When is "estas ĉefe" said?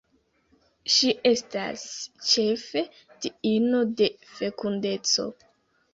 1.31-2.83